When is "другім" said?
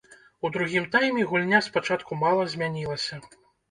0.55-0.87